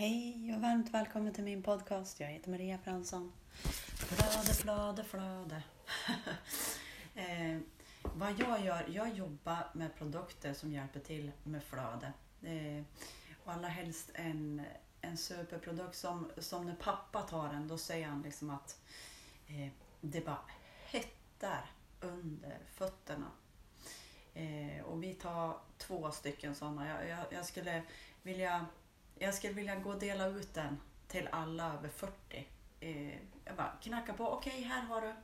Hej 0.00 0.54
och 0.54 0.60
varmt 0.60 0.90
välkommen 0.90 1.34
till 1.34 1.44
min 1.44 1.62
podcast. 1.62 2.20
Jag 2.20 2.28
heter 2.28 2.50
Maria 2.50 2.78
Fransson. 2.78 3.32
Flöde, 3.94 4.54
flöde, 4.54 5.04
flöde. 5.04 5.62
eh, 7.14 7.58
vad 8.02 8.40
jag 8.40 8.64
gör, 8.64 8.88
jag 8.88 9.14
jobbar 9.14 9.70
med 9.72 9.96
produkter 9.96 10.54
som 10.54 10.72
hjälper 10.72 11.00
till 11.00 11.32
med 11.44 11.62
flöde. 11.62 12.12
Eh, 12.42 12.84
och 13.44 13.52
allra 13.52 13.68
helst 13.68 14.10
en, 14.14 14.62
en 15.00 15.16
superprodukt 15.16 15.96
som, 15.96 16.30
som 16.38 16.66
när 16.66 16.74
pappa 16.74 17.22
tar 17.22 17.48
den, 17.48 17.68
då 17.68 17.78
säger 17.78 18.06
han 18.06 18.22
liksom 18.22 18.50
att 18.50 18.80
eh, 19.46 19.68
det 20.00 20.24
bara 20.24 20.44
hettar 20.86 21.70
under 22.00 22.58
fötterna. 22.74 23.30
Eh, 24.34 24.84
och 24.84 25.02
vi 25.02 25.14
tar 25.14 25.58
två 25.78 26.10
stycken 26.10 26.54
sådana. 26.54 26.88
Jag, 26.88 27.08
jag, 27.08 27.24
jag 27.30 27.46
skulle 27.46 27.82
vilja 28.22 28.66
jag 29.22 29.34
skulle 29.34 29.52
vilja 29.52 29.76
gå 29.76 29.90
och 29.90 29.98
dela 29.98 30.26
ut 30.26 30.54
den 30.54 30.80
till 31.08 31.28
alla 31.32 31.74
över 31.74 31.88
40. 31.88 32.48
Eh, 32.80 33.18
jag 33.44 33.56
bara 33.56 33.72
knackar 33.82 34.12
på. 34.12 34.28
Okej, 34.28 34.52
okay, 34.52 34.64
här 34.64 34.82
har 34.82 35.00
du. 35.00 35.14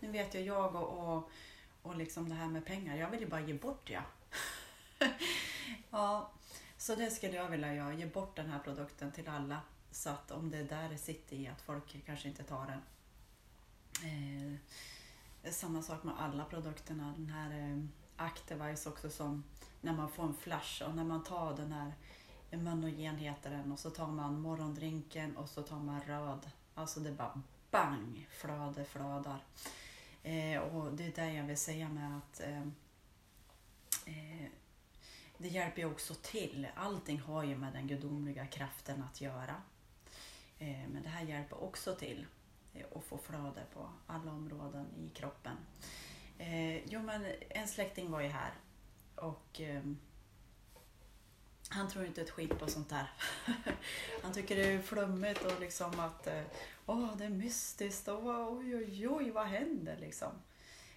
Nu 0.00 0.10
vet 0.10 0.34
jag 0.34 0.42
jag 0.42 0.74
och, 0.74 1.16
och, 1.16 1.30
och 1.82 1.96
liksom 1.96 2.28
det 2.28 2.34
här 2.34 2.48
med 2.48 2.66
pengar. 2.66 2.96
Jag 2.96 3.10
vill 3.10 3.20
ju 3.20 3.26
bara 3.26 3.40
ge 3.40 3.54
bort 3.54 3.90
ja. 3.90 4.02
ja, 5.90 6.30
så 6.76 6.94
det 6.94 7.10
skulle 7.10 7.36
jag 7.36 7.48
vilja 7.48 7.74
göra. 7.74 7.94
Ge 7.94 8.06
bort 8.06 8.36
den 8.36 8.50
här 8.50 8.58
produkten 8.58 9.12
till 9.12 9.28
alla. 9.28 9.60
Så 9.90 10.10
att 10.10 10.30
om 10.30 10.50
det 10.50 10.58
är 10.58 10.64
där 10.64 10.88
det 10.88 10.98
sitter 10.98 11.36
i 11.36 11.48
att 11.48 11.60
folk 11.60 12.06
kanske 12.06 12.28
inte 12.28 12.42
tar 12.42 12.66
den. 12.66 12.82
Eh, 14.10 15.50
samma 15.50 15.82
sak 15.82 16.04
med 16.04 16.14
alla 16.18 16.44
produkterna. 16.44 17.14
Den 17.16 17.28
här 17.28 17.50
eh, 17.50 17.84
Activise 18.16 18.88
också 18.88 19.10
som 19.10 19.44
när 19.80 19.92
man 19.92 20.10
får 20.10 20.22
en 20.22 20.34
flash 20.34 20.82
och 20.82 20.94
när 20.94 21.04
man 21.04 21.24
tar 21.24 21.56
den 21.56 21.72
här 21.72 21.92
Manogen 22.50 23.16
heter 23.16 23.50
den 23.50 23.72
och 23.72 23.78
så 23.78 23.90
tar 23.90 24.06
man 24.06 24.40
morgondrinken 24.40 25.36
och 25.36 25.48
så 25.48 25.62
tar 25.62 25.78
man 25.78 26.00
röd. 26.00 26.50
Alltså 26.74 27.00
det 27.00 27.12
bara 27.12 27.42
bang, 27.70 28.28
flöde 28.30 28.84
flödar. 28.84 29.44
Eh, 30.22 30.58
och 30.60 30.92
det 30.92 31.04
är 31.04 31.12
det 31.26 31.32
jag 31.32 31.44
vill 31.44 31.56
säga 31.56 31.88
med 31.88 32.18
att 32.18 32.40
eh, 32.40 32.62
eh, 34.06 34.48
det 35.38 35.48
hjälper 35.48 35.82
ju 35.82 35.90
också 35.90 36.14
till. 36.14 36.68
Allting 36.74 37.20
har 37.20 37.44
ju 37.44 37.56
med 37.56 37.72
den 37.72 37.86
gudomliga 37.86 38.46
kraften 38.46 39.02
att 39.02 39.20
göra. 39.20 39.62
Eh, 40.58 40.88
men 40.88 41.02
det 41.02 41.08
här 41.08 41.24
hjälper 41.24 41.62
också 41.62 41.94
till 41.94 42.26
eh, 42.74 42.86
att 42.96 43.04
få 43.04 43.18
flöde 43.18 43.62
på 43.74 43.90
alla 44.06 44.32
områden 44.32 44.86
i 44.96 45.08
kroppen. 45.08 45.56
Eh, 46.38 46.86
jo 46.86 47.02
men 47.02 47.26
en 47.48 47.68
släkting 47.68 48.10
var 48.10 48.20
ju 48.20 48.28
här 48.28 48.52
och 49.14 49.60
eh, 49.60 49.82
han 51.68 51.88
tror 51.88 52.06
inte 52.06 52.22
ett 52.22 52.30
skit 52.30 52.58
på 52.58 52.66
sånt 52.66 52.88
där. 52.88 53.12
Han 54.22 54.32
tycker 54.32 54.56
det 54.56 54.72
är 54.72 54.82
flummigt 54.82 55.44
och 55.44 55.60
liksom 55.60 56.00
att 56.00 56.26
eh, 56.26 56.42
åh, 56.86 57.16
det 57.16 57.24
är 57.24 57.28
mystiskt 57.28 58.08
och 58.08 58.52
oj, 58.52 58.76
oj, 58.76 59.08
oj, 59.08 59.30
vad 59.30 59.46
händer 59.46 59.96
liksom. 59.96 60.32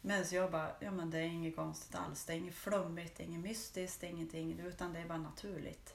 Men 0.00 0.26
så 0.26 0.34
jag 0.34 0.50
bara, 0.50 0.76
ja 0.80 0.90
men 0.90 1.10
det 1.10 1.18
är 1.18 1.26
inget 1.26 1.56
konstigt 1.56 1.94
alls. 1.94 2.24
Det 2.24 2.32
är 2.32 2.36
inget 2.36 2.54
flummigt, 2.54 3.20
inget 3.20 3.40
mystiskt, 3.40 4.02
ingenting, 4.02 4.60
utan 4.60 4.92
det 4.92 4.98
är 4.98 5.06
bara 5.06 5.18
naturligt. 5.18 5.94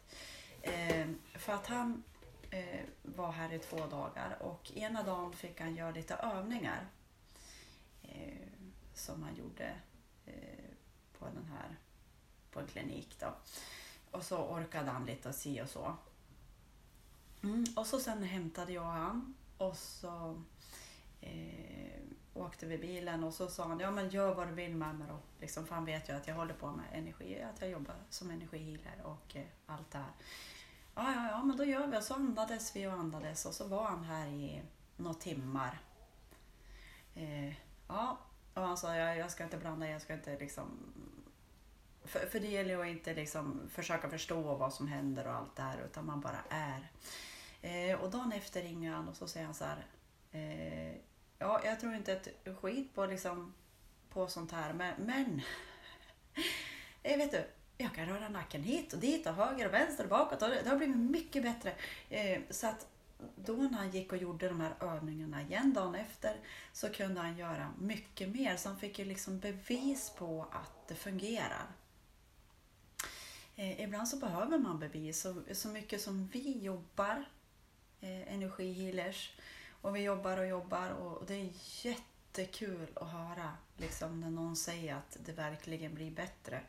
Eh, 0.62 1.08
för 1.36 1.54
att 1.54 1.68
han 1.68 2.04
eh, 2.52 2.86
var 3.02 3.32
här 3.32 3.54
i 3.54 3.60
två 3.60 3.88
dagar 3.88 4.38
och 4.40 4.72
ena 4.76 5.04
dagen 5.04 5.34
fick 5.34 5.62
han 5.62 5.76
göra 5.76 5.92
lite 5.92 6.14
övningar 6.14 6.88
eh, 8.02 8.48
som 8.94 9.24
han 9.24 9.36
gjorde 9.36 9.76
eh, 10.26 10.70
på 11.20 11.26
den 11.26 11.46
här 11.46 11.76
på 12.52 12.60
en 12.60 12.68
klinik 12.68 13.16
då. 13.20 13.34
Och 14.12 14.24
så 14.24 14.38
orkade 14.38 14.92
han 14.92 15.06
lite 15.06 15.30
och 15.30 15.36
si 15.36 15.62
och 15.62 15.70
så. 15.70 15.96
Mm, 17.44 17.64
och 17.76 17.88
så 17.88 18.00
sen 18.00 18.24
hämtade 18.24 18.74
jag 18.74 18.84
han 18.84 19.36
och 19.58 19.78
så 19.78 20.44
eh, 21.22 22.02
åkte 22.34 22.66
vi 22.66 22.78
bilen 22.78 23.24
och 23.24 23.34
så 23.34 23.48
sa 23.48 23.68
han, 23.68 23.80
ja 23.80 23.92
men 23.92 24.10
gör 24.10 24.36
vad 24.36 24.48
du 24.48 24.54
vill 24.54 24.76
med 24.76 24.96
mig 24.96 25.08
då. 25.08 25.18
Liksom, 25.40 25.66
för 25.66 25.76
han 25.76 25.86
vet 25.86 26.10
ju 26.10 26.14
att 26.14 26.28
jag 26.28 26.36
håller 26.36 26.54
på 26.54 26.72
med 26.72 26.86
energi, 26.94 27.42
att 27.42 27.62
jag 27.62 27.70
jobbar 27.70 27.96
som 28.10 28.30
energihealer 28.30 29.02
och 29.04 29.36
eh, 29.36 29.46
allt 29.66 29.92
det 29.92 29.98
här. 29.98 30.12
Ja, 30.96 31.14
ja, 31.14 31.30
ja, 31.32 31.44
men 31.44 31.58
då 31.58 31.66
gör 31.66 31.88
vi. 31.88 31.98
Och 31.98 32.04
så 32.04 32.14
andades 32.14 32.76
vi 32.76 32.88
och 32.88 32.94
andades 32.94 33.46
och 33.46 33.54
så 33.54 33.68
var 33.68 33.84
han 33.84 34.04
här 34.04 34.28
i 34.28 34.62
några 34.98 35.14
timmar. 35.14 35.80
Eh, 37.16 37.54
ja, 37.88 38.18
och 38.54 38.62
han 38.62 38.78
sa, 38.78 38.96
jag, 38.96 39.18
jag 39.18 39.32
ska 39.32 39.44
inte 39.44 39.58
blanda, 39.58 39.90
jag 39.90 40.02
ska 40.02 40.14
inte 40.14 40.40
liksom 40.40 40.94
för, 42.06 42.20
för 42.20 42.40
det 42.40 42.48
gäller 42.48 42.70
ju 42.70 42.82
att 42.82 42.88
inte 42.88 43.14
liksom 43.14 43.70
försöka 43.70 44.10
förstå 44.10 44.42
vad 44.42 44.74
som 44.74 44.88
händer 44.88 45.28
och 45.28 45.34
allt 45.34 45.56
det 45.56 45.62
här 45.62 45.78
utan 45.86 46.06
man 46.06 46.22
bara 46.22 46.44
är. 46.50 46.92
Eh, 47.62 48.02
och 48.02 48.12
dagen 48.12 48.32
efter 48.32 48.62
ringer 48.62 48.92
han 48.92 49.08
och 49.08 49.16
så 49.16 49.28
säger 49.28 49.46
han 49.46 49.56
så 49.56 49.66
här. 49.66 49.86
Eh, 50.32 50.96
ja, 51.40 51.62
jag 51.66 51.80
tror 51.80 51.94
inte 51.94 52.14
ett 52.14 52.58
skit 52.62 52.96
på, 52.96 53.06
liksom, 53.06 53.54
på 54.10 54.28
sånt 54.28 54.52
här 54.52 54.74
men, 54.74 54.94
men 55.06 55.42
eh, 57.04 57.18
vet 57.18 57.32
du, 57.32 57.44
jag 57.78 57.96
kan 57.96 58.06
röra 58.06 58.30
nacken 58.30 58.64
hit 58.64 58.94
och 58.94 59.00
dit 59.00 59.28
och 59.28 59.34
höger 59.34 59.66
och 59.66 59.74
vänster 59.74 60.04
och 60.04 60.10
bakåt 60.10 60.42
och 60.42 60.50
det, 60.50 60.62
det 60.64 60.70
har 60.70 60.78
blivit 60.78 60.98
mycket 60.98 61.44
bättre. 61.44 61.74
Eh, 62.10 62.42
så 62.50 62.68
att 62.68 62.88
då 63.36 63.54
när 63.54 63.78
han 63.78 63.90
gick 63.90 64.12
och 64.12 64.18
gjorde 64.18 64.48
de 64.48 64.62
här 64.62 64.74
övningarna 64.80 65.42
igen 65.42 65.74
dagen 65.74 65.96
efter 65.96 66.36
så 66.74 66.90
kunde 66.90 67.22
han 67.22 67.38
göra 67.38 67.74
mycket 67.80 68.30
mer. 68.30 68.58
Så 68.58 68.70
han 68.70 68.80
fick 68.80 69.00
ju 69.00 69.06
liksom 69.06 69.40
bevis 69.40 70.14
på 70.18 70.46
att 70.52 70.88
det 70.88 70.96
fungerar. 70.96 71.66
Eh, 73.60 73.82
ibland 73.82 74.08
så 74.08 74.18
behöver 74.18 74.58
man 74.58 74.80
bevis. 74.80 75.22
Så, 75.22 75.44
så 75.52 75.68
mycket 75.68 76.02
som 76.02 76.28
vi 76.28 76.60
jobbar, 76.60 77.26
eh, 78.02 78.34
energihealers, 78.34 79.34
och 79.82 79.96
vi 79.96 80.00
jobbar 80.00 80.38
och 80.38 80.48
jobbar 80.48 80.90
och 80.90 81.26
det 81.26 81.34
är 81.34 81.50
jättekul 81.86 82.88
att 82.96 83.12
höra 83.12 83.54
liksom, 83.78 84.22
när 84.22 84.30
någon 84.30 84.56
säger 84.56 84.96
att 84.96 85.18
det 85.26 85.32
verkligen 85.32 85.96
blir 85.96 86.12
bättre. 86.12 86.62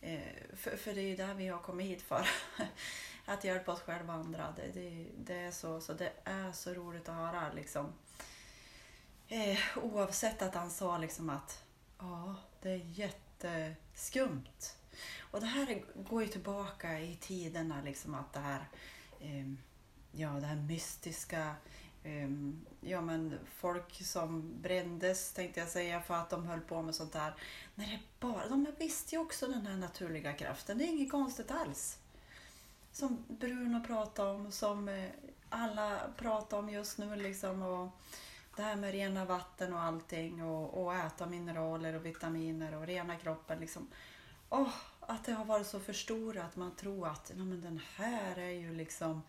Eh, 0.00 0.20
för, 0.56 0.76
för 0.76 0.94
det 0.94 1.00
är 1.00 1.08
ju 1.08 1.16
det 1.16 1.34
vi 1.34 1.48
har 1.48 1.58
kommit 1.58 1.86
hit 1.86 2.02
för. 2.02 2.28
att 3.24 3.44
hjälpa 3.44 3.72
oss 3.72 3.80
själva 3.80 4.14
och 4.14 4.20
andra. 4.20 4.54
Det, 4.56 4.80
det, 4.80 5.06
det, 5.16 5.38
är 5.38 5.50
så, 5.50 5.80
så 5.80 5.92
det 5.92 6.12
är 6.24 6.52
så 6.52 6.74
roligt 6.74 7.08
att 7.08 7.14
höra. 7.14 7.52
Liksom. 7.52 7.92
Eh, 9.28 9.58
oavsett 9.76 10.42
att 10.42 10.54
han 10.54 10.70
sa 10.70 10.98
liksom 10.98 11.30
att 11.30 11.64
ja, 11.98 12.34
det 12.62 12.70
är 12.70 12.76
jätteskumt 12.84 14.77
och 15.20 15.40
det 15.40 15.46
här 15.46 15.84
går 15.94 16.22
ju 16.22 16.28
tillbaka 16.28 17.00
i 17.00 17.16
tiderna, 17.20 17.82
liksom 17.84 18.14
att 18.14 18.32
det 18.32 18.40
här, 18.40 18.68
ehm, 19.20 19.58
ja, 20.12 20.28
det 20.28 20.46
här 20.46 20.56
mystiska, 20.56 21.54
ehm, 22.04 22.66
ja 22.80 23.00
men 23.00 23.38
folk 23.54 24.06
som 24.06 24.62
brändes 24.62 25.32
tänkte 25.32 25.60
jag 25.60 25.68
säga 25.68 26.00
för 26.00 26.14
att 26.14 26.30
de 26.30 26.46
höll 26.46 26.60
på 26.60 26.82
med 26.82 26.94
sånt 26.94 27.12
där. 27.12 27.34
När 27.74 27.86
det 27.86 28.00
bara, 28.20 28.48
de 28.48 28.66
visste 28.78 29.14
ju 29.14 29.20
också 29.20 29.46
den 29.46 29.66
här 29.66 29.76
naturliga 29.76 30.32
kraften, 30.32 30.78
det 30.78 30.84
är 30.84 30.88
inget 30.88 31.10
konstigt 31.10 31.50
alls. 31.50 31.98
Som 32.92 33.24
Bruno 33.28 33.84
pratade 33.84 34.30
om, 34.30 34.52
som 34.52 34.88
eh, 34.88 35.10
alla 35.48 36.00
pratar 36.16 36.58
om 36.58 36.70
just 36.70 36.98
nu 36.98 37.16
liksom. 37.16 37.62
Och, 37.62 37.90
det 38.58 38.64
här 38.64 38.76
med 38.76 38.92
rena 38.92 39.24
vatten 39.24 39.72
och 39.72 39.80
allting 39.80 40.42
och, 40.42 40.82
och 40.82 40.94
äta 40.94 41.26
mineraler 41.26 41.94
och 41.94 42.06
vitaminer 42.06 42.74
och 42.74 42.86
rena 42.86 43.16
kroppen. 43.16 43.60
Liksom. 43.60 43.88
Oh, 44.48 44.74
att 45.00 45.24
det 45.24 45.32
har 45.32 45.44
varit 45.44 45.66
så 45.66 45.80
förstorat 45.80 46.56
man 46.56 46.76
tror 46.76 47.08
att 47.08 47.32
Nej, 47.36 47.46
men 47.46 47.60
den 47.60 47.80
här 47.96 48.38
är 48.38 48.50
ju 48.50 48.74
liksom 48.74 49.22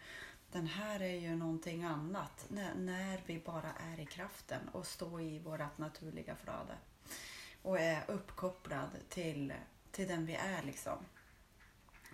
den 0.51 0.67
här 0.67 1.01
är 1.01 1.15
ju 1.15 1.35
någonting 1.35 1.83
annat 1.83 2.45
när, 2.47 2.75
när 2.75 3.21
vi 3.25 3.39
bara 3.39 3.71
är 3.93 3.99
i 3.99 4.05
kraften 4.05 4.69
och 4.71 4.87
står 4.87 5.21
i 5.21 5.39
vårt 5.39 5.77
naturliga 5.77 6.35
flöde 6.35 6.77
och 7.61 7.79
är 7.79 8.03
uppkopplad 8.07 8.89
till, 9.09 9.53
till 9.91 10.07
den 10.07 10.25
vi 10.25 10.35
är. 10.35 10.63
liksom. 10.63 11.05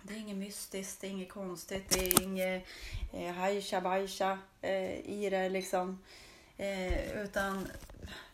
Det 0.02 0.14
är 0.14 0.18
inget 0.18 0.36
mystiskt, 0.36 1.00
det 1.00 1.06
är 1.06 1.10
inget 1.10 1.32
konstigt, 1.32 1.90
det 1.90 2.06
är 2.06 2.22
inget 2.22 2.66
eh, 3.12 3.34
hajsha 3.34 3.80
bajsha 3.80 4.38
eh, 4.60 4.98
i 4.98 5.28
det 5.30 5.48
liksom. 5.48 6.02
Eh, 6.56 7.22
utan 7.22 7.68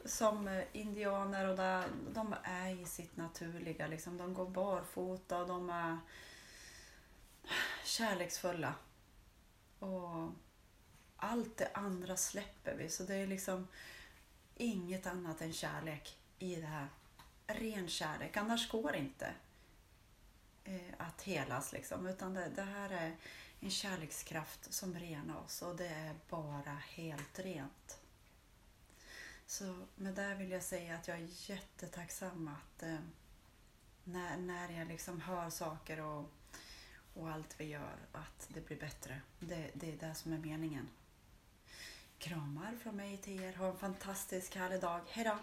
som 0.05 0.49
eh, 0.49 0.65
indianer 0.73 1.49
och 1.49 1.57
där, 1.57 1.85
de 2.15 2.35
är 2.43 2.83
i 2.83 2.85
sitt 2.85 3.17
naturliga. 3.17 3.87
Liksom. 3.87 4.19
De 4.19 4.35
går 4.35 4.51
barfota 4.51 5.39
och 5.39 5.49
de 5.49 5.71
är 5.71 5.99
kärleksfulla. 7.85 8.75
Och 9.79 10.31
allt 11.17 11.57
det 11.57 11.71
andra 11.75 12.17
släpper 12.17 12.75
vi. 12.75 12.89
Så 12.89 13.03
det 13.03 13.15
är 13.15 13.27
liksom 13.27 13.69
inget 14.57 15.07
annat 15.07 15.43
än 15.43 15.53
kärlek 15.53 16.19
i 16.39 16.57
det 16.57 16.67
här. 16.67 16.89
Ren 17.47 17.89
kärlek, 17.89 18.37
annars 18.37 18.71
går 18.71 18.93
det 18.93 18.99
inte 18.99 19.35
eh, 20.65 20.95
att 20.99 21.23
helas. 21.23 21.73
Liksom. 21.73 22.07
Utan 22.07 22.35
det, 22.35 22.49
det 22.57 22.63
här 22.63 22.91
är 22.91 23.17
en 23.61 23.71
kärlekskraft 23.71 24.75
som 24.75 24.95
renar 24.95 25.37
oss 25.45 25.63
och 25.63 25.77
det 25.77 25.89
är 25.89 26.15
bara 26.29 26.77
helt 26.89 27.39
rent. 27.39 27.73
Så 29.53 29.75
med 29.97 30.15
det 30.15 30.35
vill 30.35 30.51
jag 30.51 30.63
säga 30.63 30.95
att 30.95 31.09
jag 31.09 31.19
är 31.19 31.29
jättetacksam 31.51 32.49
att 32.49 32.83
eh, 32.83 32.99
när, 34.05 34.37
när 34.37 34.79
jag 34.79 34.89
liksom 34.89 35.21
hör 35.21 35.51
saker 35.51 36.01
och, 36.01 36.31
och 37.15 37.31
allt 37.31 37.55
vi 37.61 37.65
gör 37.65 37.97
att 38.13 38.49
det 38.49 38.67
blir 38.67 38.81
bättre. 38.81 39.21
Det, 39.39 39.71
det 39.75 39.93
är 39.93 40.09
det 40.09 40.15
som 40.15 40.33
är 40.33 40.39
meningen. 40.39 40.89
Kramar 42.19 42.77
från 42.83 42.97
mig 42.97 43.17
till 43.19 43.43
er. 43.43 43.53
Ha 43.53 43.67
en 43.67 43.79
fantastisk 43.79 44.57
härlig 44.57 44.81
dag. 44.81 45.01
Hejdå! 45.09 45.39